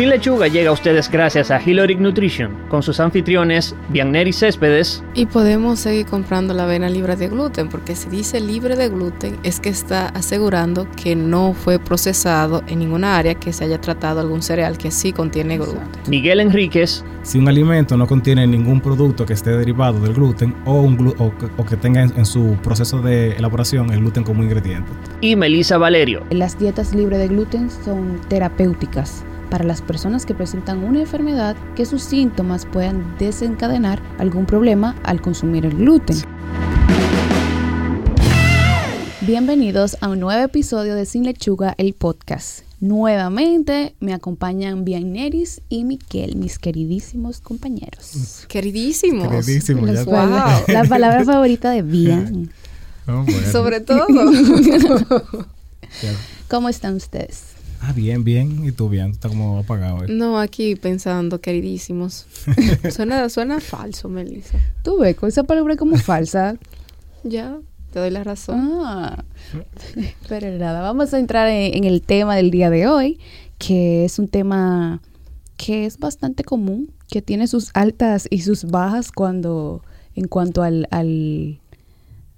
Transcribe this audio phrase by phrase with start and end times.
[0.00, 5.04] Sin Lechuga llega a ustedes gracias a Hiloric Nutrition, con sus anfitriones Bianeri Céspedes.
[5.12, 9.36] Y podemos seguir comprando la avena libre de gluten, porque si dice libre de gluten
[9.42, 14.20] es que está asegurando que no fue procesado en ninguna área que se haya tratado
[14.20, 15.82] algún cereal que sí contiene gluten.
[16.08, 17.04] Miguel Enríquez.
[17.22, 21.66] Si un alimento no contiene ningún producto que esté derivado del gluten o, un o,
[21.66, 24.90] que tenga en, en su proceso de elaboración el gluten como ingrediente.
[25.20, 26.24] Y Melissa Valerio.
[26.30, 31.84] Las dietas libres de gluten son terapéuticas para las personas que presentan una enfermedad que
[31.84, 36.16] sus síntomas puedan desencadenar algún problema al consumir el gluten.
[39.22, 42.60] Bienvenidos a un nuevo episodio de Sin Lechuga, el podcast.
[42.80, 48.46] Nuevamente me acompañan Bianeris y Miquel, mis queridísimos compañeros.
[48.48, 49.28] Queridísimos.
[49.28, 50.06] Queridísimos.
[50.06, 50.14] Wow.
[50.68, 52.52] La palabra favorita de Bian.
[53.08, 53.50] Oh, bueno.
[53.50, 54.06] Sobre todo.
[56.48, 57.56] ¿Cómo están ustedes?
[57.80, 58.64] Ah, bien, bien.
[58.66, 59.10] ¿Y tú bien?
[59.10, 60.06] Está como apagado.
[60.08, 62.26] no, aquí pensando, queridísimos.
[62.90, 64.58] suena, suena falso, Melissa.
[64.84, 66.56] Tú ves, con esa palabra como falsa.
[67.24, 67.58] Ya,
[67.92, 68.60] te doy la razón.
[68.84, 69.24] Ah,
[70.28, 73.18] pero nada, vamos a entrar en, en el tema del día de hoy,
[73.58, 75.00] que es un tema
[75.56, 79.82] que es bastante común, que tiene sus altas y sus bajas cuando
[80.14, 81.60] en cuanto al, al-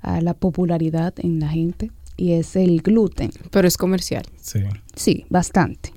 [0.01, 3.31] a la popularidad en la gente, y es el gluten.
[3.51, 4.25] Pero es comercial.
[4.41, 4.61] Sí.
[4.95, 5.93] Sí, bastante.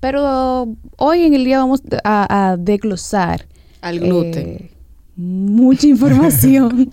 [0.00, 3.46] Pero hoy en el día vamos a, a desglosar
[3.80, 4.48] Al gluten.
[4.48, 4.70] eh,
[5.16, 6.90] mucha información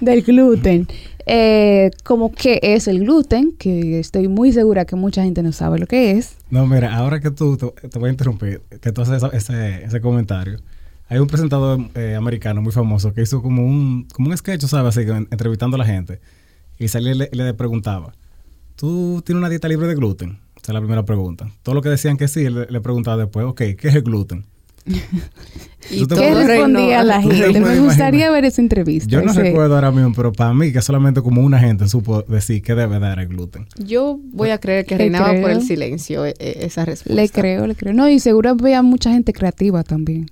[0.00, 0.88] del gluten.
[1.26, 5.78] Eh, como qué es el gluten, que estoy muy segura que mucha gente no sabe
[5.78, 6.34] lo que es.
[6.50, 10.00] No, mira, ahora que tú, te, te voy a interrumpir, que tú haces ese, ese
[10.00, 10.58] comentario.
[11.08, 14.96] Hay un presentador eh, americano muy famoso que hizo como un, como un sketch, ¿sabes?
[14.96, 16.20] Así, que entrevistando a la gente.
[16.80, 18.12] Y salía y le, le preguntaba,
[18.74, 20.38] ¿tú tienes una dieta libre de gluten?
[20.56, 21.48] Esa es la primera pregunta.
[21.62, 24.02] Todo lo que decían que sí, él le, le preguntaba después, ok, ¿qué es el
[24.02, 24.44] gluten?
[25.90, 27.58] Y tú ¿Qué respondía reinó- la gente?
[27.60, 28.32] Me gustaría imaginar.
[28.32, 29.08] ver esa entrevista.
[29.10, 32.22] Yo no ese- recuerdo ahora mismo, pero para mí que solamente como una gente supo
[32.22, 33.66] decir qué debe dar el gluten.
[33.78, 37.20] Yo voy a creer que Le reinaba por el silencio eh, eh, esa respuesta.
[37.20, 37.92] Le creo, le creo.
[37.94, 40.30] No, y seguro había mucha gente creativa también.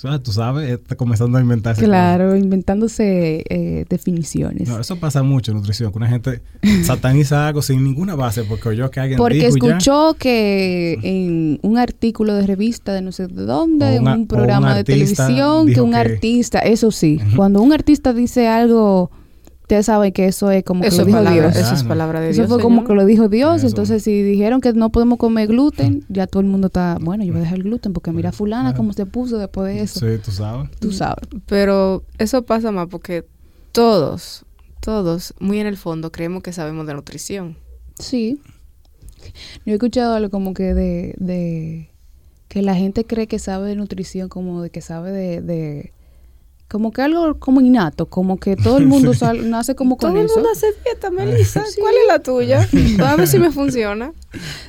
[0.00, 1.84] Sea, tú sabes, está comenzando a inventarse.
[1.84, 4.68] Claro, inventándose eh, definiciones.
[4.68, 6.40] No, eso pasa mucho en nutrición, que una gente
[6.84, 9.68] sataniza algo sin ninguna base porque oyó que alguien Porque dijo y ya.
[9.76, 14.70] escuchó que en un artículo de revista de no sé de dónde, en un programa
[14.70, 17.36] un de televisión, que un que- artista, eso sí, Ujú.
[17.36, 19.10] cuando un artista dice algo,
[19.70, 21.56] ustedes saben que eso es como que Eso lo dijo palabra, Dios.
[21.56, 22.48] eso es palabra de Eso Dios.
[22.48, 23.68] fue como que lo dijo Dios, Eso.
[23.68, 27.32] entonces si dijeron que no podemos comer gluten, ya todo el mundo está, bueno, yo
[27.32, 30.00] voy a dejar el gluten porque mira fulana cómo se puso después de eso.
[30.00, 30.70] Sí, tú sabes.
[30.80, 31.24] Tú sabes.
[31.46, 33.24] Pero eso pasa más porque
[33.70, 34.44] todos,
[34.80, 37.56] todos, muy en el fondo, creemos que sabemos de nutrición.
[37.96, 38.40] Sí.
[39.64, 41.90] Yo he escuchado algo como que de, de
[42.48, 45.92] que la gente cree que sabe de nutrición, como de que sabe de, de
[46.70, 50.20] como que algo como innato, como que todo el mundo sal- nace como con Todo
[50.20, 50.36] el eso.
[50.36, 51.64] mundo hace dieta, Melissa.
[51.80, 52.68] ¿Cuál es la tuya?
[53.10, 54.12] A ver si me funciona.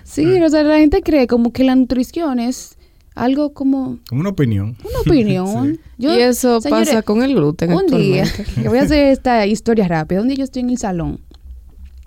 [0.04, 2.76] Sí, o sea, la gente cree como que la nutrición es
[3.14, 4.76] algo como Como una opinión.
[4.84, 5.80] una opinión.
[5.98, 8.24] Yo, y eso señores, pasa con el gluten un día,
[8.66, 10.22] voy a hacer esta historia rápida.
[10.22, 11.20] Un día yo estoy en el salón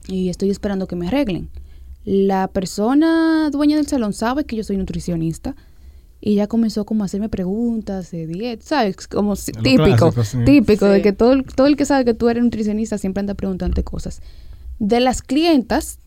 [0.08, 1.48] y estoy esperando que me arreglen.
[2.04, 5.54] La persona dueña del salón sabe que yo soy nutricionista
[6.26, 9.06] y ya comenzó como a hacerme preguntas de dieta, ¿sabes?
[9.08, 10.38] Como si- típico, clásico, sí.
[10.46, 11.02] típico de Sí.
[11.02, 14.22] que todo, el- todo el que sabe que tú eres nutricionista siempre anda preguntando cosas.
[14.78, 15.98] De las clientas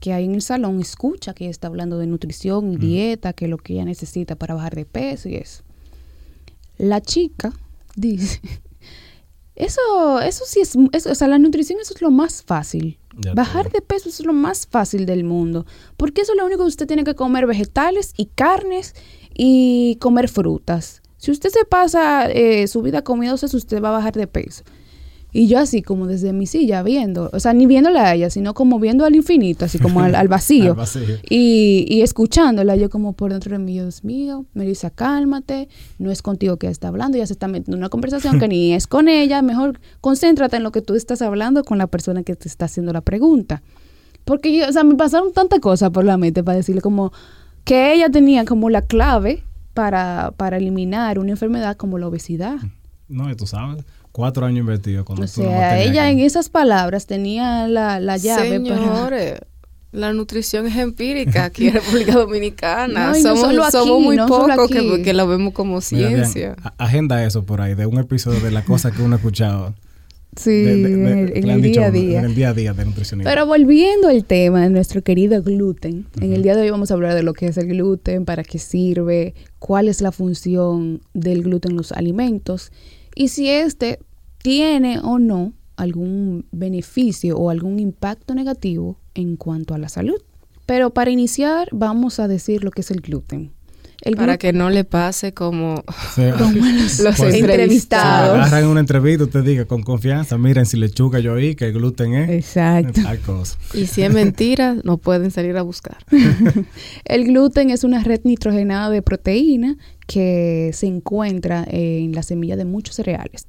[0.00, 3.48] que hay en el salón, escucha que ella está hablando de nutrición y dieta, que
[3.48, 5.62] lo que ella necesita para bajar de peso y eso.
[6.78, 7.52] La chica
[7.96, 8.40] dice,
[9.56, 12.98] eso, eso sí es, eso, o sea, la nutrición eso es lo más fácil.
[13.18, 15.64] Ya Bajar de peso es lo más fácil del mundo,
[15.96, 18.94] porque eso es lo único que usted tiene que comer vegetales y carnes
[19.36, 21.02] y comer frutas.
[21.18, 24.62] Si usted se pasa eh, su vida comiendo eso, usted va a bajar de peso.
[25.32, 28.54] Y yo así como desde mi silla viendo, o sea, ni viéndola a ella, sino
[28.54, 30.70] como viendo al infinito, así como al, al vacío.
[30.70, 31.16] Al vacío.
[31.28, 35.68] Y, y escuchándola, yo como por dentro de mí, Dios mío, Melissa, cálmate,
[35.98, 38.48] no es contigo que ella está hablando, ya se está metiendo en una conversación que
[38.48, 42.22] ni es con ella, mejor concéntrate en lo que tú estás hablando con la persona
[42.22, 43.62] que te está haciendo la pregunta.
[44.24, 47.12] Porque yo, o sea, me pasaron tantas cosas por la mente para decirle como
[47.66, 49.42] que ella tenía como la clave
[49.74, 52.56] para, para eliminar una enfermedad como la obesidad.
[53.08, 53.84] No, y tú sabes.
[54.12, 58.16] Cuatro años invertidos cuando O no sea, ella que- en esas palabras tenía la, la
[58.16, 58.76] llave para...
[58.76, 59.40] Señores,
[59.92, 63.08] la nutrición es empírica aquí en República Dominicana.
[63.08, 66.08] No, no somos, solo aquí, somos muy no pocos que, que lo vemos como Mira,
[66.08, 66.56] ciencia.
[66.78, 69.74] agenda eso por ahí, de un episodio de la cosa que uno ha escuchado.
[70.36, 72.18] Sí, de- de- de- en el- en día a día.
[72.20, 73.30] En el día a día de nutricionista.
[73.30, 76.94] Pero volviendo al tema de nuestro querido gluten, en el día de hoy vamos a
[76.94, 81.42] hablar de lo que es el gluten, para qué sirve, cuál es la función del
[81.42, 82.70] gluten en los alimentos
[83.14, 83.98] y si este
[84.42, 90.20] tiene o no algún beneficio o algún impacto negativo en cuanto a la salud.
[90.66, 93.52] Pero para iniciar vamos a decir lo que es el gluten.
[94.06, 98.36] El Para que no le pase como O sea, como los, los Pues- Si entrevistados.
[98.46, 102.14] agarran una entrevista, usted diga con confianza, miren si lechuga yo oí que el gluten
[102.14, 103.02] es Exacto.
[103.02, 103.58] tal cosa.
[103.74, 105.98] Y si es mentira, no pueden salir a buscar.
[107.04, 109.76] El gluten es una red nitrogenada de proteína
[110.06, 113.46] que se encuentra en la semilla de muchos cereales.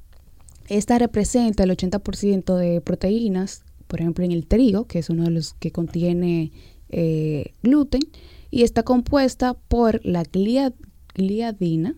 [0.70, 5.32] Esta representa el 80% de proteínas, por ejemplo en el trigo, que es uno de
[5.32, 6.52] los que contiene
[6.90, 8.02] eh, gluten,
[8.50, 10.74] y está compuesta por la glia-
[11.14, 11.96] gliadina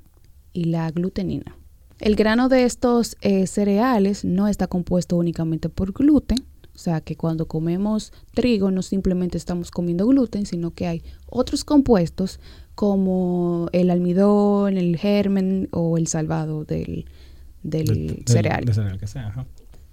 [0.53, 1.55] y la glutenina.
[1.99, 6.39] El grano de estos eh, cereales no está compuesto únicamente por gluten,
[6.73, 11.65] o sea que cuando comemos trigo no simplemente estamos comiendo gluten, sino que hay otros
[11.65, 12.39] compuestos
[12.73, 17.05] como el almidón, el germen o el salvado del,
[17.63, 18.63] del cereal.
[18.63, 19.45] del cereal que sea, ajá.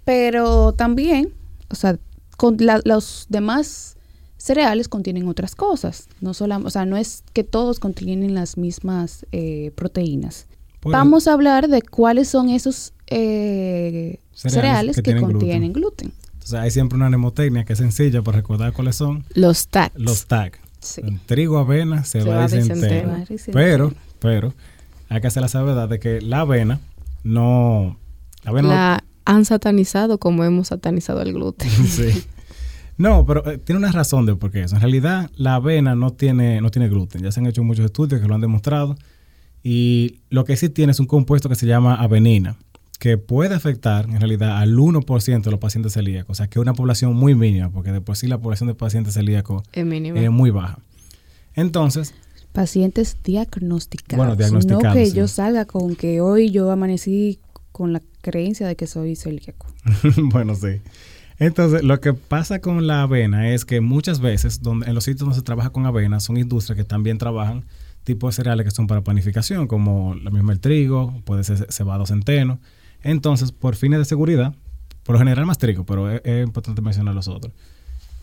[0.05, 1.33] Pero también,
[1.69, 1.99] o sea,
[2.37, 3.96] con la- los demás
[4.37, 6.07] cereales contienen otras cosas.
[6.21, 10.47] No solo, o sea, no es que todos contienen las mismas eh, proteínas.
[10.79, 15.73] Por Vamos a hablar de cuáles son esos eh, Cereales cereales, que que, tienen contienen
[15.73, 16.13] gluten.
[16.33, 19.95] Entonces hay siempre una mnemotecnia que es sencilla para recordar cuáles son Los tags.
[19.95, 20.59] los tags.
[20.79, 21.01] Sí.
[21.25, 23.25] Trigo, avena, cebada y centeno.
[23.51, 24.53] Pero, pero,
[25.09, 26.79] hay que hacer la salvedad de que la avena
[27.23, 27.97] no...
[28.43, 31.69] La avena no- La han satanizado como hemos satanizado el gluten.
[31.87, 32.23] sí.
[32.97, 34.75] No, pero eh, tiene una razón de por qué eso.
[34.75, 37.21] En realidad, la avena no tiene, no tiene gluten.
[37.21, 38.95] Ya se han hecho muchos estudios que lo han demostrado.
[39.63, 42.55] Y lo que sí tiene es un compuesto que se llama avenina,
[42.99, 46.31] que puede afectar en realidad al 1% de los pacientes celíacos.
[46.31, 48.75] O sea, que es una población muy mínima, porque de por sí la población de
[48.75, 50.79] pacientes celíacos Es muy baja.
[51.53, 52.13] Entonces,
[52.57, 54.17] Pacientes diagnosticados.
[54.17, 55.13] Bueno, diagnosticados, No que sí.
[55.15, 57.39] yo salga con que hoy yo amanecí
[57.71, 59.67] con la creencia de que soy celíaco.
[60.31, 60.81] bueno, sí.
[61.39, 65.19] Entonces, lo que pasa con la avena es que muchas veces, donde, en los sitios
[65.19, 67.65] donde se trabaja con avena, son industrias que también trabajan
[68.03, 72.05] tipos de cereales que son para panificación, como la misma el trigo, puede ser cebado
[72.07, 72.59] centeno.
[73.03, 74.55] Entonces, por fines de seguridad,
[75.03, 77.53] por lo general más trigo, pero es, importante mencionar los otros.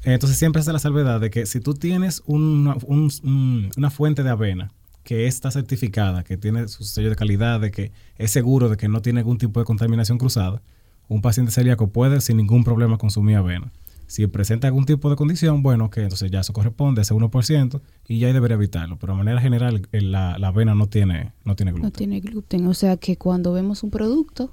[0.03, 4.23] Entonces, siempre hace la salvedad de que si tú tienes una, un- un- una fuente
[4.23, 4.73] de avena
[5.05, 8.89] que está certificada, que tiene su sello de calidad, de que es seguro de que
[8.89, 10.63] no tiene algún tipo de contaminación cruzada,
[11.09, 13.73] un paciente celíaco puede sin ningún problema consumir avena.
[14.07, 17.81] Si presenta algún tipo de condición, bueno, que entonces ya eso corresponde a ese 1%
[18.07, 18.99] y ya debería evitarlo.
[18.99, 21.87] Pero de manera general, el- la, la avena no tiene, no tiene gluten.
[21.89, 22.67] No tiene gluten.
[22.67, 24.53] O sea que cuando vemos un producto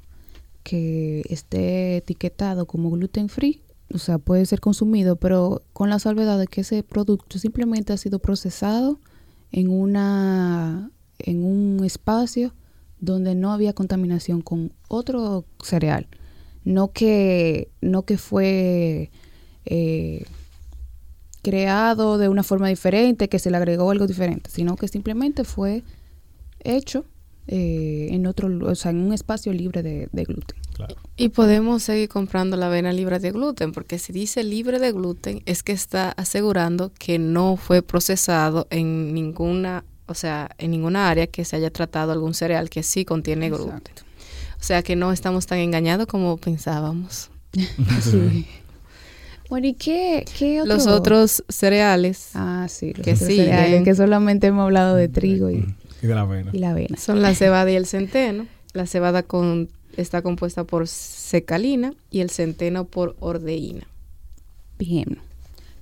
[0.64, 3.62] que esté etiquetado como gluten free,
[3.94, 7.98] o sea, puede ser consumido, pero con la salvedad de que ese producto simplemente ha
[7.98, 9.00] sido procesado
[9.52, 12.54] en una en un espacio
[13.00, 16.08] donde no había contaminación con otro cereal.
[16.64, 19.10] No que, no que fue
[19.66, 20.26] eh,
[21.42, 25.84] creado de una forma diferente, que se le agregó algo diferente, sino que simplemente fue
[26.64, 27.06] hecho
[27.48, 30.58] eh, en otro, o sea, en un espacio libre de, de gluten.
[30.74, 30.96] Claro.
[31.18, 35.42] Y podemos seguir comprando la avena libre de gluten, porque si dice libre de gluten,
[35.46, 41.28] es que está asegurando que no fue procesado en ninguna, o sea, en ninguna área
[41.28, 43.82] que se haya tratado algún cereal que sí contiene gluten.
[44.62, 47.30] O sea que no estamos tan engañados como pensábamos.
[48.02, 48.46] Sí.
[49.50, 50.74] Bueno, ¿y qué, qué otro?
[50.76, 53.46] Los otros cereales Ah, sí, los que otros siguen.
[53.48, 55.66] cereales, que solamente hemos hablado de trigo y,
[56.02, 56.52] Y de la avena.
[56.54, 56.96] y la avena.
[56.98, 58.48] son la cebada y el centeno.
[58.72, 63.86] La cebada con, está compuesta por secalina y el centeno por ordeína.
[64.80, 65.18] Bien.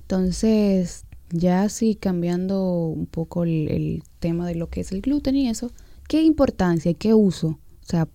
[0.02, 5.36] Entonces, ya así cambiando un poco el, el tema de lo que es el gluten
[5.36, 5.72] y eso,
[6.08, 7.48] ¿qué importancia y qué uso?
[7.50, 8.08] O sea,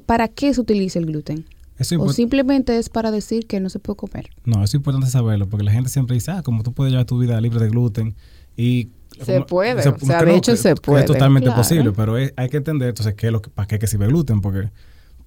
[0.00, 1.44] ¿para qué se utiliza el gluten?
[1.78, 4.30] Eso O simplemente es para decir que no se puede comer.
[4.44, 7.06] No, eso es importante saberlo, porque la gente siempre dice, ah, como tú puedes llevar
[7.06, 8.14] tu vida libre de gluten
[8.56, 8.88] y...
[9.20, 11.00] Se como- puede, o sea, de hecho que- se puede.
[11.00, 11.60] Es totalmente Claro.
[11.60, 14.04] posible, pero es- hay que entender entonces qué es lo que, para qué que sirve
[14.06, 14.70] el gluten, porque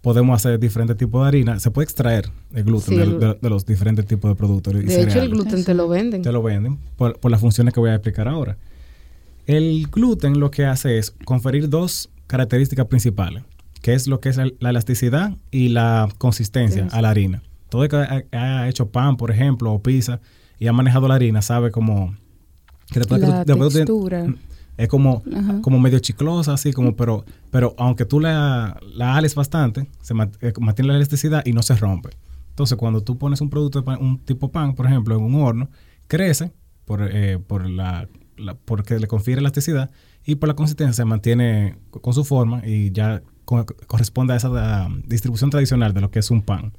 [0.01, 1.59] podemos hacer diferentes tipos de harina.
[1.59, 4.73] Se puede extraer el gluten Sí, de, el- de- de los diferentes tipos de productos.
[4.73, 6.21] y De hecho, el gluten te lo venden.
[6.23, 8.57] Te lo venden por, por las funciones que voy a explicar ahora.
[9.45, 13.43] El gluten lo que hace es conferir dos características principales,
[13.85, 16.89] que es lo que es la elasticidad y la consistencia Sí.
[16.91, 17.43] a la harina.
[17.69, 20.21] Todo el que ha, ha hecho pan, por ejemplo, o pizza,
[20.57, 22.15] y ha manejado la harina, sabe cómo...
[22.91, 24.25] Que después que La tú- después tú tienes- textura.
[24.77, 25.61] Es como, Ajá.
[25.61, 30.53] como medio chiclosa, así como, pero, pero aunque tú la, la ales bastante, se eh,
[30.59, 32.09] mantiene la elasticidad y no se rompe.
[32.49, 35.35] Entonces, cuando tú pones un producto, de pan- un tipo pan, por ejemplo, en un
[35.35, 35.69] horno,
[36.07, 36.51] crece
[36.85, 39.91] por, eh, por la, la- porque le confiere elasticidad
[40.25, 44.37] y por la consistencia se mantiene co- con su forma y ya co- corresponde a
[44.37, 46.73] esa distribución tradicional de lo que es un pan.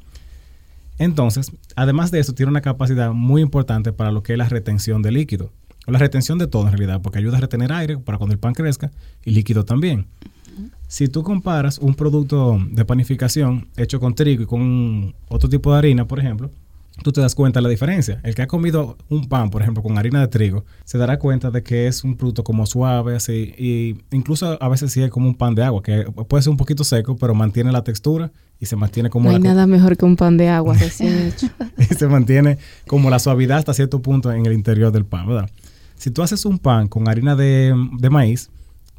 [0.99, 5.03] Entonces, además de eso, tiene una capacidad muy importante para lo que es la retención
[5.03, 5.51] de líquido.
[5.87, 8.39] O la retención de todo en realidad, porque ayuda a retener aire para cuando el
[8.41, 8.91] pan crezca
[9.25, 10.07] y líquido también.
[10.89, 15.79] Si tú comparas un producto de panificación hecho con trigo y con otro tipo de
[15.79, 16.51] harina, por ejemplo,
[17.03, 18.21] tú te das cuenta de la diferencia.
[18.23, 21.51] El que ha comido un pan, por ejemplo, con harina de trigo, se dará cuenta
[21.51, 25.29] de que es un producto como suave, así, y incluso a veces sí es como
[25.29, 28.67] un pan de agua, que puede ser un poquito seco, pero mantiene la textura y
[28.67, 31.49] se mantiene como No hay la, nada mejor que un pan de agua recién hecho.
[31.79, 35.51] y se mantiene como la suavidad hasta cierto punto en el interior del pan, ¿verdad?
[35.97, 38.51] Si tú haces un pan con harina de, de maíz,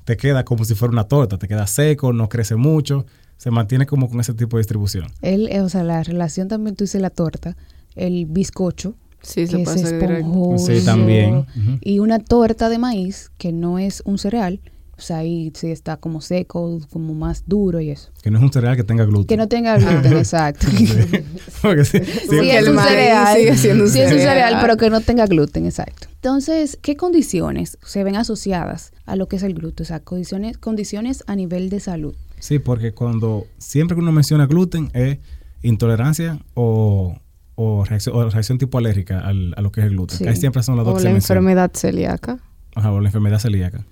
[0.04, 3.06] te queda como si fuera una torta, te queda seco, no crece mucho,
[3.38, 5.08] se mantiene como con ese tipo de distribución.
[5.22, 7.56] El, eh, o sea, la relación también, tú dices la torta,
[7.98, 10.68] el bizcocho, Sí, se que es esponjoso.
[10.68, 11.46] Sí, también.
[11.82, 14.62] Y una torta de maíz, que no es un cereal,
[14.98, 18.10] o sea, ahí sí está como seco, como más duro y eso.
[18.24, 19.28] Que no es un cereal que tenga gluten.
[19.28, 20.66] Que no tenga gluten, exacto.
[21.62, 23.38] Porque sí, sí, Sí, es un cereal.
[23.38, 26.08] sigue siendo un Sí, es un cereal, pero que no tenga gluten, exacto.
[26.16, 29.84] Entonces, ¿qué condiciones se ven asociadas a lo que es el gluten?
[29.84, 32.16] O sea, condiciones, condiciones a nivel de salud.
[32.40, 35.20] Sí, porque cuando siempre que uno menciona gluten es
[35.62, 37.20] intolerancia o,
[37.60, 40.18] o, reacción, o reacción tipo alérgica al- a lo que es el gluten.
[40.20, 40.24] Sí.
[40.24, 42.38] Casi siempre son las dos O que la se enfermedad celíaca.
[42.76, 43.84] Ajá, o la enfermedad celíaca.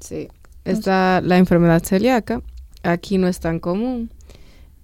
[0.00, 0.28] Sí.
[0.64, 2.40] Está la enfermedad celíaca.
[2.84, 4.10] Aquí no es tan común.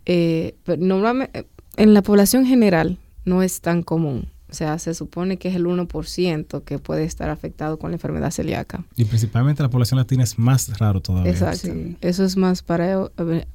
[0.06, 1.46] Eh, pero normalmente,
[1.76, 4.28] en la población general no es tan común.
[4.50, 8.30] O sea, se supone que es el 1% que puede estar afectado con la enfermedad
[8.30, 8.82] celíaca.
[8.96, 11.30] Y principalmente la población latina es más raro todavía.
[11.30, 11.68] Exacto.
[11.72, 11.96] Sí.
[12.00, 13.10] Eso es más para,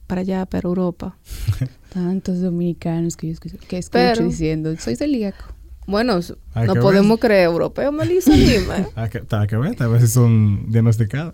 [0.08, 1.18] para allá, para Europa.
[1.94, 5.46] Tantos dominicanos que yo escucho, que escucho Pero- diciendo, soy celíaco.
[5.86, 6.20] Bueno,
[6.56, 8.88] no podemos creer europeo, Melissa, dime.
[8.96, 11.34] Hay que, ver, a ver si son diagnosticadas.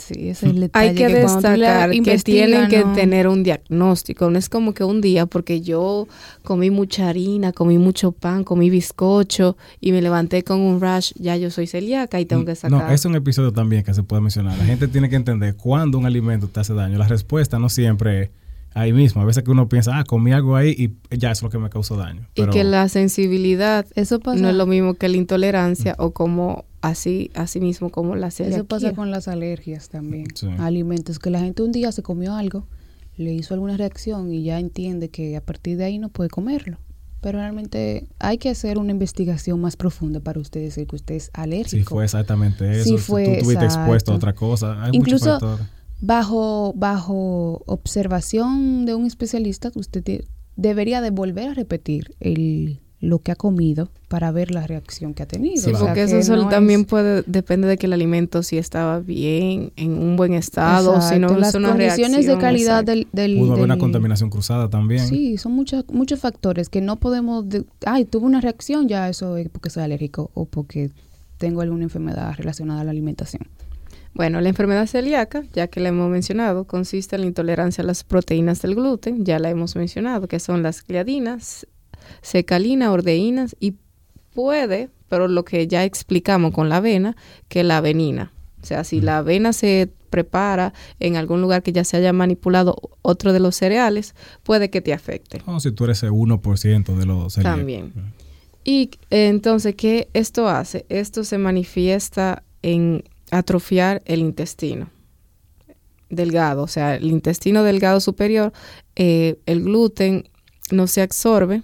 [0.00, 0.88] Sí, ese es el detalle.
[0.90, 4.30] Hay que, destacar que tienen que no- tener un diagnóstico.
[4.30, 6.08] No es como que un día, porque yo
[6.42, 11.36] comí mucha harina, comí mucho pan, comí bizcocho y me levanté con un rash, ya
[11.36, 12.86] yo soy celíaca y tengo que sacar.
[12.86, 14.56] No, es un episodio también que se puede mencionar.
[14.58, 16.98] La gente tiene que entender cuándo un alimento te hace daño.
[16.98, 18.30] La respuesta no siempre es
[18.74, 19.22] ahí mismo.
[19.22, 20.70] A veces que uno piensa, ah, comí algo ahí
[21.10, 22.26] y ya es lo que me causó daño.
[22.34, 26.64] y que la sensibilidad Eso pasa, no es lo mismo que la intolerancia o como
[26.80, 28.56] así, así mismo como la celiaquía.
[28.58, 30.26] eso pasa con las alergias también.
[30.34, 30.48] Sí.
[30.58, 32.66] Alimentos que la gente un día se comió algo,
[33.16, 36.78] le hizo alguna reacción y ya entiende que a partir de ahí no puede comerlo.
[37.20, 41.30] Pero realmente hay que hacer una investigación más profunda para usted decir que usted es
[41.34, 41.76] alérgico.
[41.76, 44.82] si fue exactamente eso, Sí si fue, tú estuviste expuesto a otra cosa.
[44.82, 45.79] Hay Incluso- muchos factores.
[46.00, 50.24] Bajo, bajo observación de un especialista, usted te-
[50.56, 55.22] debería de volver a repetir el, lo que ha comido para ver la reacción que
[55.22, 55.56] ha tenido.
[55.62, 57.92] Sí, O sea, porque que eso sol- no también es- puede, depende de que el
[57.92, 62.40] alimento si estaba bien, en un buen estado, si no las una condiciones de reacción,
[62.40, 62.90] calidad exacto.
[62.92, 65.06] del, del, Pudo haber una contaminación cruzada también.
[65.06, 67.48] Sí, son muchos muchos factores que no podemos.
[67.48, 70.90] de- Ay, tuve una reacción, ya eso es porque soy alérgico o porque
[71.38, 73.42] tengo alguna enfermedad relacionada a la alimentación.
[74.14, 78.04] Bueno, la enfermedad celíaca, ya que la hemos mencionado, consiste en la intolerancia a las
[78.04, 81.66] proteínas del gluten, ya la hemos mencionado, que son las gliadinas,
[82.20, 83.74] secalina, ordeínas y
[84.34, 87.16] puede, pero lo que ya explicamos con la avena,
[87.48, 88.32] que la avenina.
[88.62, 92.76] O sea, si la avena se prepara en algún lugar que ya se haya manipulado
[93.02, 95.40] otro de los cereales, puede que te afecte.
[95.46, 97.58] O si tú eres el 1% de los celíacos.
[97.58, 97.92] También.
[98.64, 100.84] Y eh, entonces, ¿qué esto hace?
[100.88, 104.90] Esto se manifiesta en atrofiar el intestino
[106.10, 108.52] delgado, o sea, el intestino delgado superior,
[108.96, 110.28] eh, el gluten
[110.70, 111.62] no se absorbe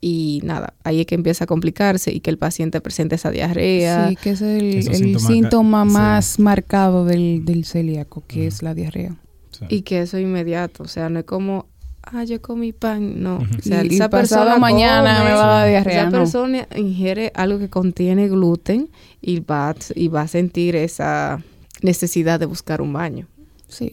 [0.00, 4.08] y nada, ahí es que empieza a complicarse y que el paciente presente esa diarrea.
[4.08, 5.90] Sí, que es el, el síntoma sí.
[5.90, 9.16] más marcado del, del celíaco, que es la diarrea.
[9.50, 9.66] Sí.
[9.68, 11.66] Y que eso es inmediato, o sea, no es como,
[12.12, 13.36] ah, yo comí pan, no.
[13.38, 16.18] O sea, Y- esa persona mañana come, me va a dar diarrea, Esa no.
[16.18, 18.90] persona ingiere algo que contiene gluten
[19.20, 21.42] y va, a- y va a sentir esa
[21.82, 23.26] necesidad de buscar un baño.
[23.68, 23.90] Sí.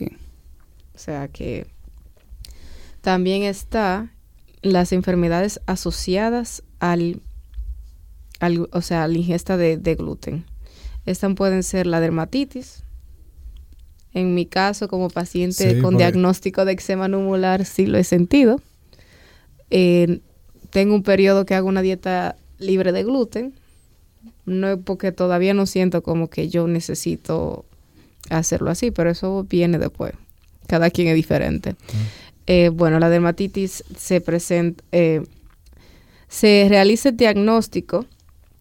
[0.96, 1.68] O sea que
[3.02, 4.12] también está
[4.62, 7.22] las enfermedades asociadas al,
[8.40, 10.46] al o sea, a la ingesta de, de gluten.
[11.06, 12.84] Estas pueden ser la dermatitis.
[14.14, 18.04] En mi caso, como paciente Sí, con porque- diagnóstico de eczema numular, sí lo he
[18.04, 18.60] sentido.
[19.70, 20.20] Eh,
[20.70, 23.54] tengo un periodo que hago una dieta libre de gluten.
[24.46, 27.66] No porque todavía no siento como que yo necesito
[28.30, 30.14] hacerlo así, pero eso viene después.
[30.68, 31.76] Cada quien es diferente.
[32.46, 35.22] Eh, bueno, la dermatitis se presenta, eh,
[36.30, 38.06] se realiza el diagnóstico.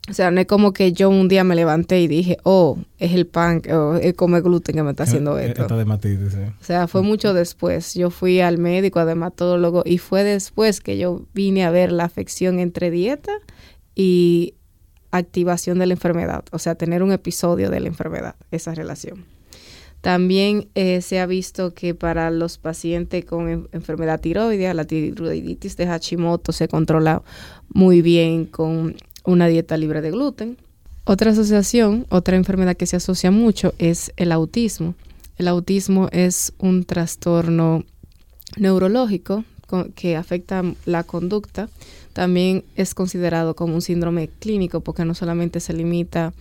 [0.08, 3.12] O sea, no es como que yo un día me levanté y dije, oh, es
[3.12, 5.62] el pan, o es come gluten que me está haciendo Eh, esto.
[5.62, 6.38] Esta dermatitis, sí.
[6.60, 7.94] O sea, fue mucho después.
[7.94, 12.04] Yo fui al médico, al dermatólogo, y fue después que yo vine a ver la
[12.04, 13.32] afección entre dieta
[13.96, 14.54] y
[15.10, 16.44] activación de la enfermedad.
[16.52, 19.24] O sea, tener un episodio de la enfermedad, esa relación.
[20.02, 25.76] También eh, se ha visto que para los pacientes con en- enfermedad tiroidea, la tiroiditis
[25.76, 27.22] de Hashimoto se controla
[27.70, 28.94] muy bien con
[29.26, 30.56] una dieta libre de gluten.
[31.04, 34.94] Otra asociación, otra enfermedad que se asocia mucho es el autismo.
[35.36, 37.84] El autismo es un trastorno
[38.56, 41.68] neurológico co- que afecta la conducta.
[42.12, 46.32] También es considerado como un síndrome clínico porque no solamente se limita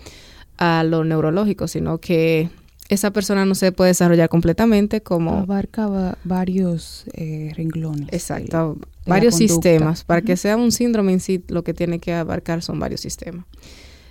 [0.58, 2.50] a lo neurológico, sino que
[2.90, 5.32] esa persona no se puede desarrollar completamente como...
[5.40, 8.10] Abarca va- varios eh, renglones.
[8.12, 10.04] Exacto, de varios sistemas.
[10.04, 13.46] Para que sea un síndrome en sí, lo que tiene que abarcar son varios sistemas.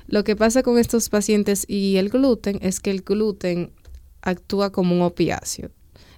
[0.06, 3.70] Lo que pasa con estos pacientes y el gluten es que el gluten
[4.22, 5.70] actúa como un opiáceo.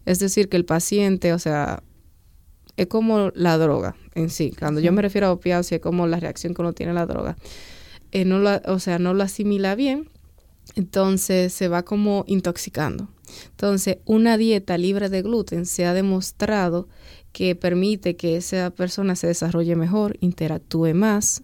[0.06, 1.82] Es decir, que el paciente, o sea,
[2.76, 4.52] es como la droga en sí.
[4.58, 7.06] Cuando yo me refiero a opiáceo, es como la reacción que uno tiene a la
[7.06, 7.36] droga.
[8.12, 10.08] Eh, no lo, o sea, no lo asimila bien,
[10.74, 13.08] entonces se va como intoxicando.
[13.50, 16.88] Entonces, una dieta libre de gluten se ha demostrado
[17.32, 21.42] que permite que esa persona se desarrolle mejor, interactúe más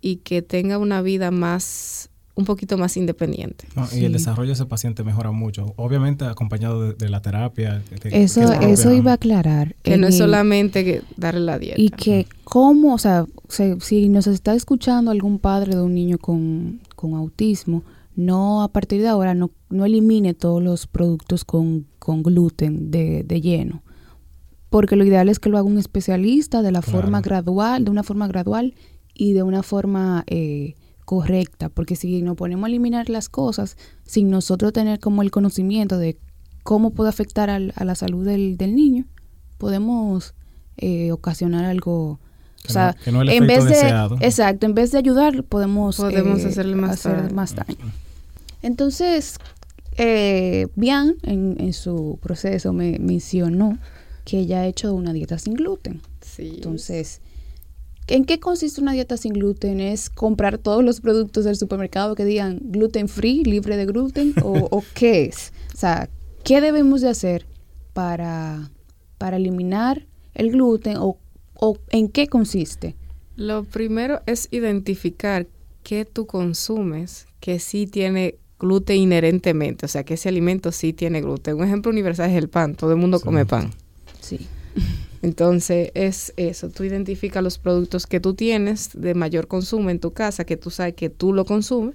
[0.00, 3.66] y que tenga una vida más, un poquito más independiente.
[3.74, 5.74] No, Y el desarrollo de ese paciente mejora mucho.
[5.76, 7.82] Obviamente acompañado de, de la terapia.
[7.90, 8.68] Eso, que es propia.
[8.68, 9.74] eso iba a aclarar.
[9.82, 11.80] Que no es solamente que darle la dieta.
[11.80, 16.18] Y que cómo, o sea, se- si nos está escuchando algún padre de un niño
[16.18, 17.82] con, con autismo,
[18.16, 23.22] no a partir de ahora no, no elimine todos los productos con, con gluten de,
[23.22, 23.82] de lleno.
[24.70, 27.00] Porque lo ideal es que lo haga un especialista de la Claro.
[27.02, 28.74] forma gradual, de una forma gradual
[29.14, 31.68] y de una forma eh, correcta.
[31.68, 36.18] Porque si nos ponemos a eliminar las cosas sin nosotros tener como el conocimiento de
[36.64, 39.04] cómo puede afectar al- a la salud del, del niño,
[39.58, 40.34] podemos
[40.78, 42.18] eh, ocasionar algo.
[42.62, 44.16] Que o sea, no- que no el en vez de, deseado.
[44.20, 47.34] exacto, en vez de ayudar, podemos, Podemos eh, hacerle más hacer daño.
[47.34, 47.76] más daño.
[48.66, 49.36] Entonces,
[49.96, 53.78] eh, Bian en, en su proceso me mencionó
[54.24, 56.02] que ella ha hecho una dieta sin gluten.
[56.20, 56.54] Sí.
[56.56, 57.20] Entonces,
[58.08, 59.78] ¿en qué consiste una dieta sin gluten?
[59.78, 64.34] ¿Es comprar todos los productos del supermercado que digan gluten free, libre de gluten?
[64.42, 65.52] ¿O, o qué es?
[65.72, 66.10] O sea,
[66.42, 67.46] ¿qué debemos de hacer
[67.92, 68.72] para,
[69.16, 70.96] para eliminar el gluten?
[70.96, 71.18] ¿O,
[71.54, 72.96] o en qué consiste?
[73.36, 75.46] Lo primero es identificar
[75.84, 81.20] qué tú consumes que sí tiene gluten inherentemente, o sea, que ese alimento sí tiene
[81.20, 81.56] gluten.
[81.56, 83.24] Un ejemplo universal es el pan, todo el mundo Sí.
[83.24, 83.70] come pan.
[84.20, 84.46] Sí.
[85.22, 90.12] Entonces es eso, tú identificas los productos que tú tienes de mayor consumo en tu
[90.12, 91.94] casa, que tú sabes que tú lo consumes,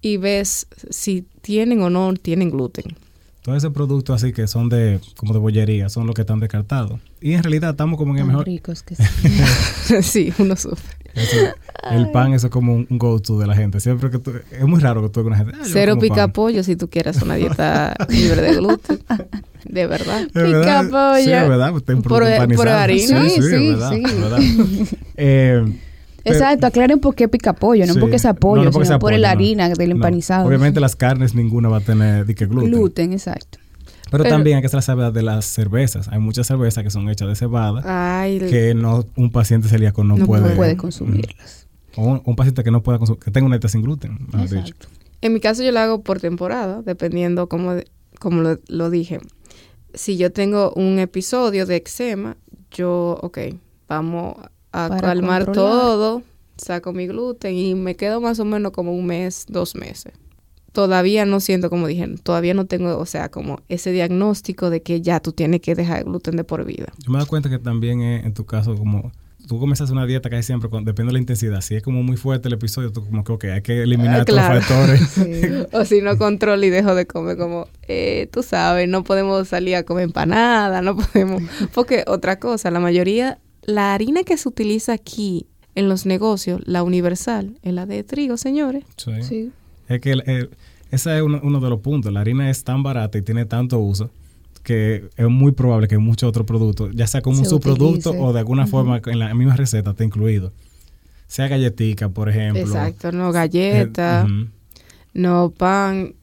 [0.00, 2.96] y ves si tienen o no tienen gluten.
[3.42, 7.00] Todos esos productos así que son de como de bollería son los que están descartados.
[7.20, 8.46] Y en realidad estamos como en el Tan mejor...
[8.46, 9.02] ricos que sí.
[10.02, 10.96] sí, uno sufre.
[11.22, 11.54] Eso-
[11.90, 13.80] el pan, eso es como un, go-to de la gente.
[13.80, 14.32] Siempre que tú...
[14.50, 15.52] Es muy raro que tú con una gente...
[15.54, 16.08] "Ah, Cero como pan".
[16.10, 18.98] pica pollo si tú quieres una dieta libre de gluten.
[19.64, 20.26] De verdad.
[20.34, 21.24] Verdad, Pica pollo.
[21.24, 21.70] Sí, es verdad.
[21.72, 22.76] Por- por empanizado.
[22.78, 23.22] harina.
[23.24, 23.90] Sí, sí, Sí, es verdad.
[23.90, 24.02] sí.
[24.04, 24.38] es verdad.
[25.16, 25.64] Eh,
[26.24, 28.00] Exacto, aclaren por qué pica pollo, no sí.
[28.00, 29.32] porque sea pollo, No, no porque sino sea por pollo, la no.
[29.32, 30.46] harina del empanizado.
[30.46, 32.70] Obviamente las carnes ninguna va a tener de que gluten.
[32.70, 33.58] gluten, exacto.
[34.10, 36.08] Pero, Pero- también hay que estar saber de las cervezas.
[36.08, 37.82] Hay muchas cervezas que son hechas de cebada
[38.22, 40.50] Ay, que no un paciente celíaco no, No puede.
[40.50, 41.66] No puede consumirlas.
[41.96, 44.48] O un, un paciente que no pueda consumir, que tenga una dieta sin gluten, mejor
[44.48, 44.56] dicho.
[44.60, 44.88] Exacto.
[45.20, 47.74] En mi caso yo lo hago por temporada, dependiendo como,
[48.20, 49.18] como lo, lo dije.
[49.94, 52.36] Si yo tengo un episodio de eczema,
[52.70, 53.38] yo, ok,
[53.88, 54.36] vamos
[54.70, 55.72] a Para calmar controlar.
[55.72, 56.22] todo,
[56.56, 60.12] saco mi gluten y me quedo más o menos como un mes, dos meses.
[60.78, 65.00] Todavía no siento, como dije, todavía no tengo, o sea, como ese diagnóstico de que
[65.00, 66.86] ya tú tienes que dejar el gluten de por vida.
[67.04, 69.10] Yo me doy cuenta que también es, en tu caso, como
[69.48, 71.62] tú comienzas una dieta casi siempre, con, depende de la intensidad.
[71.62, 74.60] Si es como muy fuerte el episodio, tú como que, ok, hay que eliminar Ah,
[74.60, 75.00] factores.
[75.08, 75.40] Sí.
[75.72, 79.74] O si no controlo y dejo de comer como, eh, tú sabes, no podemos salir
[79.74, 81.42] a comer empanada, no podemos.
[81.74, 86.84] Porque otra cosa, la mayoría, la harina que se utiliza aquí en los negocios, la
[86.84, 88.84] universal, es la de trigo, señores.
[88.96, 89.10] Sí.
[89.22, 89.52] Sí.
[89.88, 90.50] Es que el- el-
[90.90, 92.12] ese es uno, uno de los puntos.
[92.12, 94.10] La harina es tan barata y tiene tanto uso
[94.62, 98.18] que es muy probable que muchos otros productos, ya sea como un subproducto utilice.
[98.28, 100.52] o de alguna forma en la misma receta, esté incluido.
[101.26, 102.62] sea galletica, por ejemplo.
[102.62, 104.46] Exacto, no galleta, Eh,
[105.14, 106.14] no pan,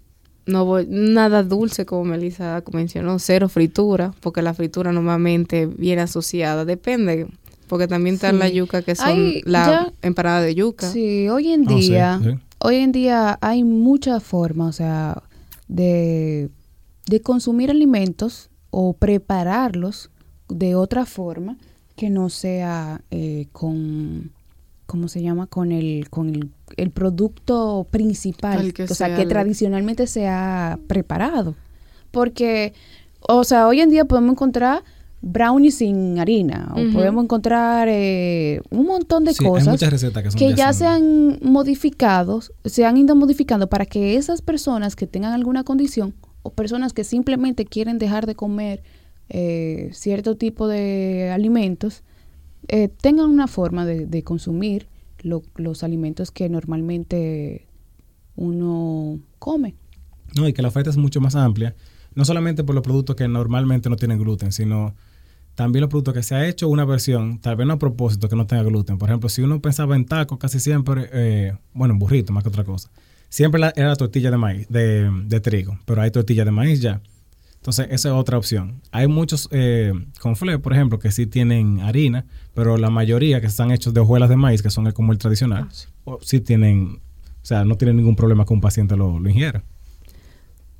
[0.47, 6.65] no voy, nada dulce como Melissa mencionó, cero fritura, porque la fritura normalmente viene asociada,
[6.65, 7.27] depende,
[7.67, 8.37] porque también está Sí.
[8.37, 10.89] la yuca que son Ay, la ya- empanada de yuca.
[10.91, 12.29] Sí, hoy en Oh, sí, día, sí.
[12.65, 15.23] Hoy en día hay muchas formas, o sea,
[15.67, 16.49] de,
[17.07, 20.09] de consumir alimentos o prepararlos
[20.49, 21.57] de otra forma
[21.95, 24.31] que no sea eh, con,
[24.85, 25.47] ¿cómo se llama?
[25.47, 30.27] Con el, con el, el producto principal, que o sea, sea que el- tradicionalmente se
[30.27, 31.55] ha preparado.
[32.11, 32.73] Porque,
[33.21, 34.83] o sea, hoy en día podemos encontrar
[35.27, 39.97] brownies sin harina, o podemos encontrar eh, un montón de Sí, cosas que
[40.31, 44.95] son que de ya se han modificado, se han ido modificando para que esas personas
[44.95, 48.83] que tengan alguna condición o personas que simplemente quieren dejar de comer
[49.29, 52.03] eh, cierto tipo de alimentos,
[52.67, 54.87] eh, tengan una forma de, de consumir
[55.23, 57.65] lo- los alimentos que normalmente
[58.35, 59.75] uno come.
[60.35, 61.75] No, y que la oferta es mucho más amplia,
[62.13, 64.93] no solamente por los productos que normalmente no tienen gluten, sino
[65.55, 68.35] también los productos que se ha hecho una versión, tal vez no a propósito, que
[68.35, 68.97] no tenga gluten.
[68.97, 72.49] Por ejemplo, si uno pensaba en tacos, casi siempre, eh, bueno, en burrito más que
[72.49, 72.89] otra cosa,
[73.29, 76.81] siempre la- era la tortilla de maíz, de, de trigo, pero hay tortilla de maíz
[76.81, 77.01] ya.
[77.55, 78.81] Entonces, esa es otra opción.
[78.91, 79.91] Hay muchos eh,
[80.21, 84.29] conflés, por ejemplo, que sí tienen harina, pero la mayoría que están hechos de hojuelas
[84.29, 85.67] de maíz, que son el- como el tradicional,
[86.03, 86.99] o sí tienen,
[87.41, 89.63] o sea, no tienen ningún problema que un paciente lo, lo ingiera.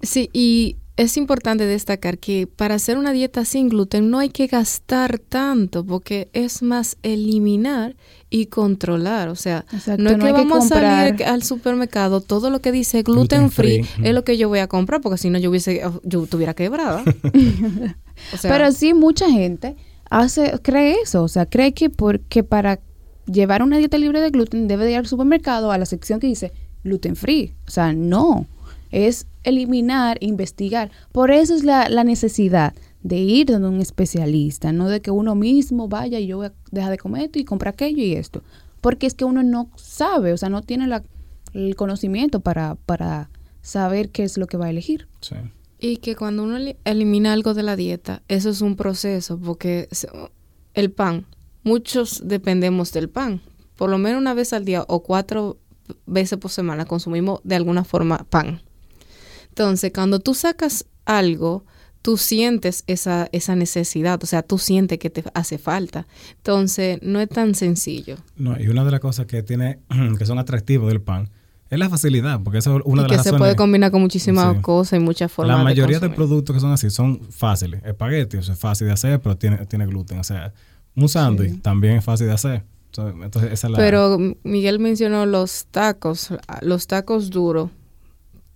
[0.02, 4.48] Sí, y es importante destacar que para hacer una dieta sin gluten no hay que
[4.48, 7.96] gastar tanto, porque es más eliminar
[8.30, 9.28] y controlar.
[9.28, 12.72] O sea, Exacto, no es no que vamos a salir al supermercado, todo lo que
[12.72, 15.38] dice gluten, Gluten free, free, es lo que yo voy a comprar, porque si no
[15.38, 17.04] yo hubiese, yo estuviera quebrada.
[18.34, 19.76] O sea, Pero sí, mucha gente
[20.10, 22.80] hace, cree eso, o sea, cree que porque para
[23.26, 26.28] llevar una dieta libre de gluten debe de ir al supermercado a la sección que
[26.28, 26.54] dice
[26.86, 27.54] gluten free.
[27.68, 28.46] O sea, no,
[28.90, 30.92] es eliminar, investigar.
[31.12, 35.36] Por eso es la, la necesidad de ir donde un especialista, no de que uno
[35.36, 38.44] mismo vaya y yo voy a dejar de comer esto y comprar aquello y esto.
[38.82, 41.04] Porque es que uno no sabe, o sea, no tiene la-
[41.54, 43.30] el conocimiento para, para
[43.62, 45.08] saber qué es lo que va a elegir.
[45.22, 45.36] Sí.
[45.80, 49.88] Y que cuando uno eli- elimina algo de la dieta, eso es un proceso, porque
[50.74, 51.26] el pan,
[51.64, 53.42] muchos dependemos del pan.
[53.76, 55.58] Por lo menos una vez al día o cuatro
[56.06, 58.62] veces por semana consumimos de alguna forma pan.
[59.58, 61.64] Entonces, cuando tú sacas algo,
[62.02, 66.06] tú sientes esa, esa necesidad, o sea, tú sientes que te hace falta.
[66.38, 68.18] Entonces, no es tan sencillo.
[68.36, 69.80] No, y una de las cosas que tiene,
[70.20, 71.30] que son atractivos del pan,
[71.70, 73.40] es la facilidad, porque eso es una y de que las se razones.
[73.40, 74.62] puede combinar con muchísimas Sí.
[74.62, 76.16] cosas y muchas formas La de mayoría de consumir.
[76.16, 77.82] productos que son así son fáciles.
[77.86, 80.20] Espagueti, eso es fácil de hacer, pero tiene, tiene gluten.
[80.20, 80.54] O sea,
[80.96, 81.58] un sándwich Sí.
[81.62, 82.64] también es fácil de hacer.
[82.98, 83.78] Entonces, esa es la...
[83.78, 86.30] Pero Miguel mencionó los tacos,
[86.62, 87.70] los tacos duros.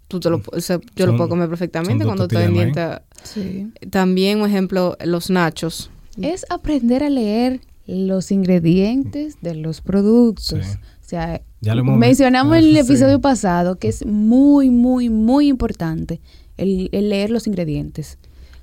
[0.10, 3.04] Tú te lo, o sea, yo lo puedo comer perfectamente cuando estoy en dieta.
[3.24, 3.72] Sí.
[3.90, 5.90] También, por ejemplo, los nachos.
[6.22, 10.66] es aprender a leer los ingredientes de los productos.
[10.66, 10.78] Sí.
[10.78, 12.80] O sea, Ya lo hemos mencionamos en el sí.
[12.80, 16.20] episodio pasado que es muy, muy, muy importante
[16.58, 18.18] el, el leer los ingredientes.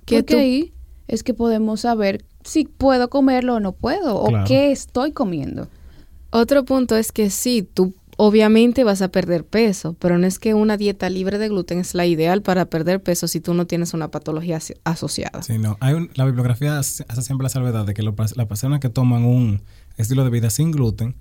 [0.05, 0.73] Que Porque tú- ahí
[1.09, 5.69] es que podemos saber si puedo comerlo o no puedo, o qué estoy comiendo.
[6.31, 10.55] Otro punto es que sí, tú obviamente vas a perder peso, pero no es que
[10.55, 13.95] una dieta libre de gluten es la ideal para perder peso si tú no tienes
[13.95, 15.43] una patología aso- asociada.
[15.43, 15.77] Sí, no.
[15.81, 19.25] Hay un- la bibliografía hace siempre la salvedad de que lo- las personas que toman
[19.25, 19.63] un
[19.97, 21.15] estilo de vida sin gluten,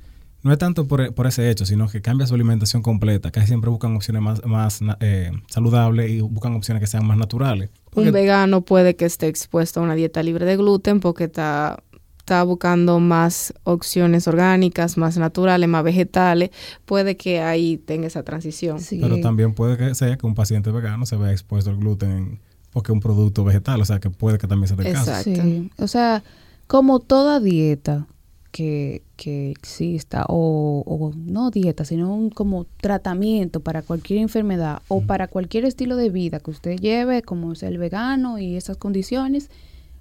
[0.43, 3.31] no es tanto por, por ese hecho, sino que cambia su alimentación completa.
[3.31, 7.71] Casi siempre buscan opciones más, más eh, saludables y buscan opciones que sean más naturales.
[7.89, 11.81] Porque- Un vegano puede que esté expuesto a una dieta libre de gluten porque está,
[12.25, 16.49] está buscando más opciones orgánicas, más naturales, más vegetales.
[16.85, 18.79] Puede que ahí tenga esa transición.
[18.79, 18.97] Sí.
[18.99, 22.39] Pero también puede que sea que un paciente vegano se vea expuesto al gluten
[22.71, 25.11] porque un producto vegetal, o sea que puede que también sea el caso.
[25.11, 25.43] Exacto.
[25.43, 26.23] Sí, o sea,
[26.65, 28.07] como toda dieta
[28.51, 35.01] que, que exista, o, o no dieta, sino un como tratamiento para cualquier enfermedad o
[35.01, 39.51] para cualquier estilo de vida que usted lleve, como es el vegano y esas condiciones,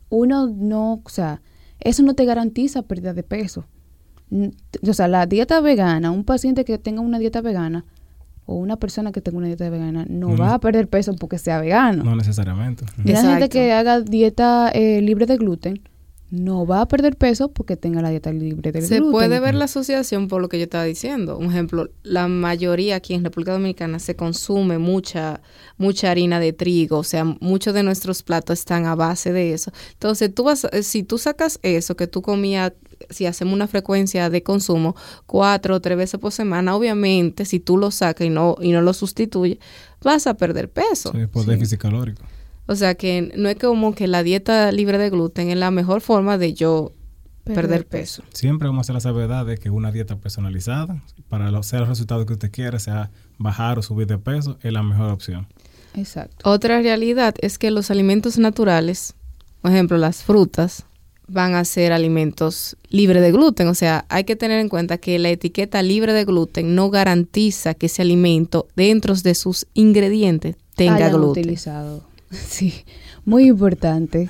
[0.09, 1.43] uno no, o sea,
[1.85, 3.65] eso no te garantiza pérdida de peso.
[4.89, 7.85] O sea, la dieta vegana, un paciente que tenga una dieta vegana
[8.47, 11.39] o una persona que tenga una dieta vegana no No va a perder peso porque
[11.39, 12.03] sea vegano.
[12.03, 12.85] No necesariamente.
[13.05, 15.81] Y la gente que haga dieta eh, libre de gluten
[16.35, 19.13] no va a perder peso porque tenga la dieta libre de Se gluten.
[19.13, 21.39] puede ver la asociación por lo que yo estaba diciendo.
[21.39, 25.41] Un ejemplo, la mayoría aquí en República Dominicana se consume mucha,
[25.77, 29.73] mucha harina de trigo, o sea, muchos de nuestros platos están a base de eso.
[29.93, 32.73] Entonces, tú vas, eh, si tú sacas eso que tú comías
[33.11, 37.77] si hacemos una frecuencia de consumo cuatro o tres veces por semana, obviamente, si tú
[37.77, 39.59] lo sacas y no, y no lo sustituyes,
[40.03, 41.13] vas a perder peso.
[41.13, 42.23] Sí, por déficit calórico.
[42.67, 46.01] O sea que no es como que la dieta libre de gluten es la mejor
[46.01, 46.93] forma de yo
[47.45, 48.23] perder, peso.
[48.33, 51.87] Siempre vamos a hacer la salvedad de que una dieta personalizada, para los, sea el
[51.87, 55.47] resultado que usted quiera, sea bajar o subir de peso, es la mejor opción.
[55.95, 56.51] Exacto.
[56.51, 59.15] Otra realidad es que los alimentos naturales,
[59.61, 60.87] por ejemplo las frutas,
[61.27, 63.69] van a ser alimentos libres de gluten.
[63.69, 67.75] O sea, hay que tener en cuenta que la etiqueta libre de gluten no garantiza
[67.75, 71.43] que ese alimento dentro de sus ingredientes tenga Hayan gluten.
[71.45, 72.14] utilizado.
[72.49, 72.75] Sí,
[73.25, 74.29] muy importante.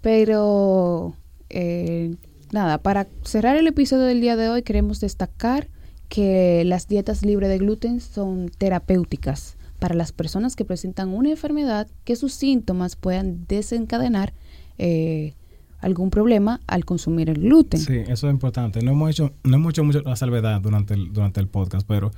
[0.00, 1.14] Pero
[1.50, 2.14] eh,
[2.52, 5.68] nada, para cerrar el episodio del día de hoy queremos destacar
[6.08, 11.86] que las dietas libres de gluten son terapéuticas para las personas que presentan una enfermedad
[12.04, 14.32] que sus síntomas puedan desencadenar
[14.78, 15.34] eh,
[15.80, 17.80] algún problema al consumir el gluten.
[17.80, 18.82] Sí, eso es importante.
[18.82, 22.10] No hemos hecho, no hemos hecho mucho la salvedad durante el, durante el podcast, pero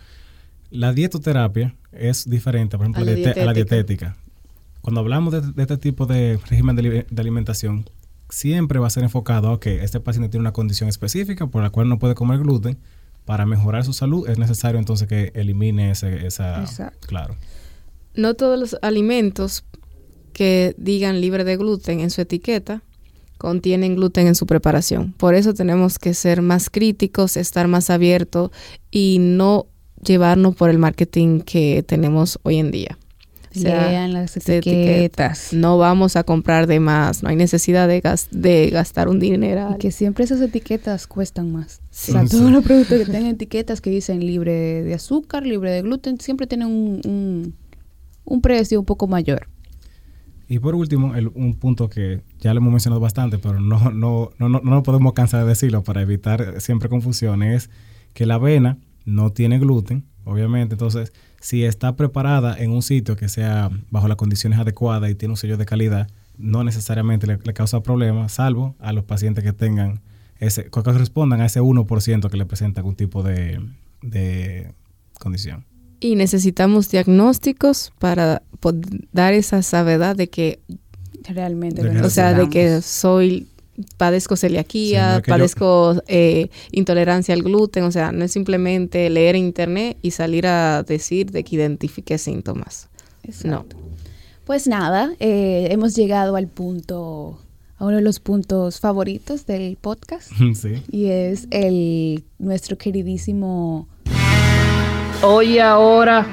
[0.70, 4.16] la dietoterapia es diferente, por ejemplo, A la diete- a la dietética.
[4.82, 7.88] Cuando hablamos de, de este tipo de régimen de, li- de alimentación,
[8.28, 11.70] siempre va a ser enfocado a que este paciente tiene una condición específica por la
[11.70, 12.78] cual no puede comer gluten.
[13.24, 16.60] Para mejorar su salud es necesario entonces que elimine ese, esa...
[16.62, 17.06] Exacto.
[17.06, 17.36] Claro.
[18.14, 19.64] No todos los alimentos
[20.32, 22.82] que digan libre de gluten en su etiqueta
[23.38, 25.12] contienen gluten en su preparación.
[25.12, 28.50] Por eso tenemos que ser más críticos, estar más abiertos
[28.90, 29.66] y no
[30.04, 32.98] llevarnos por el marketing que tenemos hoy en día.
[33.54, 35.52] Lean las etiquetas.
[35.52, 39.76] No vamos a comprar de más, no hay necesidad de, gas- de gastar un dinero.
[39.78, 41.80] Que siempre esas etiquetas cuestan más.
[41.90, 42.10] Sí.
[42.10, 42.36] O sea, Sí.
[42.38, 46.46] todos los productos que tengan etiquetas que dicen libre de azúcar, libre de gluten, siempre
[46.46, 47.54] tienen un, un,
[48.24, 49.48] un precio un poco mayor.
[50.48, 54.30] Y por último, el- un punto que ya lo hemos mencionado bastante, pero no, no,
[54.38, 57.70] no, no, no podemos cansar de decirlo para evitar siempre confusiones, es
[58.12, 60.74] que la avena no tiene gluten, obviamente.
[60.74, 61.12] Entonces,
[61.42, 65.36] si está preparada en un sitio que sea bajo las condiciones adecuadas y tiene un
[65.36, 70.00] sello de calidad, no necesariamente le, le causa problemas, salvo a los pacientes que tengan
[70.38, 73.60] ese, que correspondan a ese 1% que le presenta algún tipo de,
[74.00, 74.72] de
[75.18, 75.66] condición.
[76.00, 78.42] Y necesitamos diagnósticos para
[79.12, 80.60] dar esa savedad de que
[81.28, 81.82] Realmente.
[81.82, 83.48] De lo que O sea, de que soy,
[83.96, 89.08] padezco Sí, celiaquía, no yo- padezco eh, intolerancia al gluten, o sea, no es simplemente
[89.10, 92.88] leer en internet y salir a decir de que identifique síntomas.
[93.22, 93.76] Exacto.
[94.44, 97.38] Pues nada, eh, hemos llegado al punto,
[97.78, 100.82] a uno de los puntos favoritos del podcast sí.
[100.90, 103.88] y es el nuestro queridísimo
[105.24, 106.26] Hoy ahora.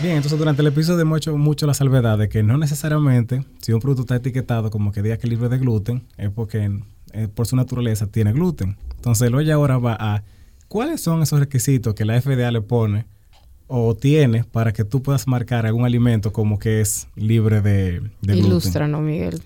[0.00, 3.72] Bien, entonces durante el episodio hemos hecho mucho la salvedad de que no necesariamente si
[3.72, 6.70] un producto está etiquetado como que diga que es libre de gluten es porque
[7.12, 8.76] eh, por su naturaleza tiene gluten.
[8.94, 10.22] Entonces, hoy ahora va a
[10.68, 13.06] cuáles son esos requisitos que la FDA le pone
[13.66, 18.34] o tiene para que tú puedas marcar algún alimento como que es libre de, de
[18.34, 18.46] gluten.
[18.46, 19.42] Ilústranos, Miguel.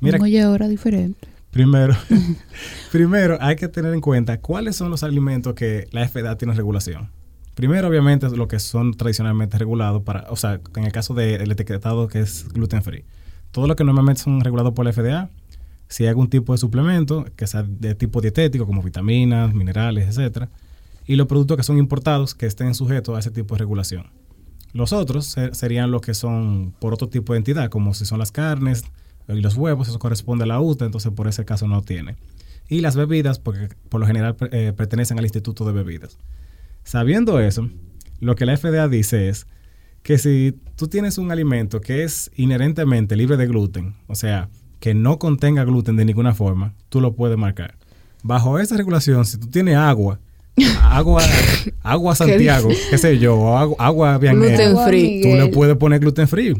[0.00, 1.28] Mira, un oye ahora diferente.
[1.52, 1.94] primero,
[2.90, 7.08] primero hay que tener en cuenta cuáles son los alimentos que la FDA tiene regulación.
[7.54, 12.08] Primero, obviamente, lo que son tradicionalmente regulados para, o sea, en el caso del etiquetado
[12.08, 13.04] que es gluten free.
[13.50, 15.28] Todo lo que normalmente son regulados por la FDA,
[15.88, 20.48] si hay algún tipo de suplemento que sea de tipo dietético, como vitaminas, minerales, etcétera,
[21.06, 24.06] y los productos que son importados que estén sujetos a ese tipo de regulación.
[24.72, 28.18] Los otros ser- serían los que son por otro tipo de entidad, como si son
[28.18, 28.84] las carnes
[29.28, 32.16] y los huevos, eso corresponde a la UTA, entonces por ese caso no tiene.
[32.70, 36.16] Y las bebidas, porque por lo general eh, pertenecen al Instituto de Bebidas.
[36.84, 37.68] Sabiendo eso,
[38.20, 39.46] lo que la FDA dice es
[40.02, 44.48] que si tú tienes un alimento que es inherentemente libre de gluten, o sea,
[44.80, 47.76] que no contenga gluten de ninguna forma, tú lo puedes marcar.
[48.24, 50.18] Bajo esa regulación, si tú tienes agua,
[50.82, 51.22] agua,
[51.82, 55.22] agua Santiago, qué sé yo, o agua, agua Vianera, Gluten free.
[55.22, 56.54] tú le puedes poner gluten free.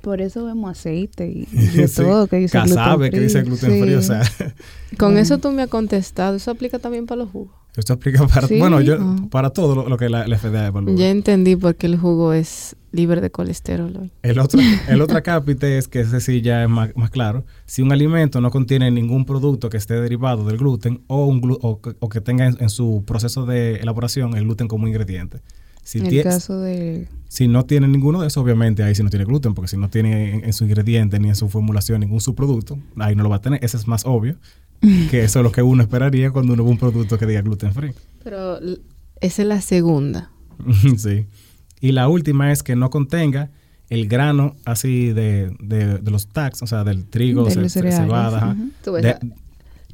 [0.00, 2.02] Por eso vemos aceite y, y de Sí.
[2.02, 3.48] todo que dice Casabe gluten que dice free.
[3.50, 3.80] gluten Sí.
[3.82, 4.22] free, o sea,
[4.98, 5.18] Con Mm.
[5.18, 6.36] eso tú me has contestado.
[6.36, 7.54] Eso aplica también para los jugos.
[7.76, 8.58] Esto aplica para, Sí.
[8.58, 9.16] bueno, yo, Ah.
[9.30, 10.94] para todo lo, lo que la, la FDA evalúa.
[10.94, 14.10] Ya entendí por qué el jugo es libre de colesterol hoy.
[14.22, 17.44] El otro, el otro acápite es que ese sí ya es más, más claro.
[17.64, 21.58] Si un alimento no contiene ningún producto que esté derivado del gluten o, un glu-
[21.62, 25.38] o, que- o que tenga en, en su proceso de elaboración el gluten como ingrediente.
[25.84, 27.08] Si, En el caso de...
[27.26, 29.88] si no tiene ninguno de esos, obviamente ahí sí no tiene gluten, porque si no
[29.90, 33.36] tiene en, en su ingrediente ni en su formulación ningún subproducto, ahí no lo va
[33.36, 33.64] a tener.
[33.64, 34.36] Ese es más obvio
[35.10, 37.72] que eso es lo que uno esperaría cuando uno ve un producto que diga gluten
[37.72, 37.92] free.
[38.24, 38.58] Pero
[39.20, 40.30] esa es la segunda.
[40.96, 41.26] sí.
[41.80, 43.50] Y la última es que no contenga
[43.90, 49.16] el grano así de, de, de los tax, o sea, del trigo, De cebada, De-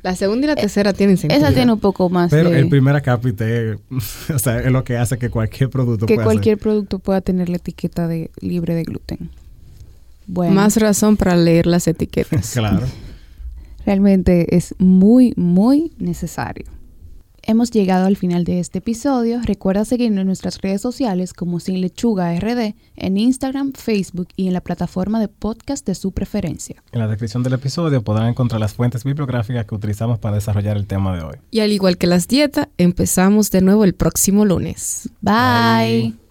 [0.02, 1.40] La segunda y la tercera tienen sentido.
[1.40, 2.60] Esa tiene un poco más pero de...
[2.60, 3.78] el primer acápite,
[4.34, 7.48] o sea, es lo que hace que cualquier producto que pueda cualquier producto pueda tener
[7.48, 9.30] la etiqueta de libre de gluten.
[10.28, 12.52] Bueno, Más razón para leer las etiquetas.
[12.52, 12.86] claro.
[13.88, 16.66] Realmente es muy, muy necesario.
[17.42, 19.40] Hemos llegado al final de este episodio.
[19.42, 24.52] Recuerda seguirnos en nuestras redes sociales como Sin Lechuga RD, en Instagram, Facebook y en
[24.52, 26.82] la plataforma de podcast de su preferencia.
[26.92, 30.86] En la descripción del episodio podrán encontrar las fuentes bibliográficas que utilizamos para desarrollar el
[30.86, 31.36] tema de hoy.
[31.50, 35.08] Y al igual que las dietas, empezamos de nuevo el próximo lunes.
[35.22, 36.10] Bye.
[36.10, 36.27] Bye.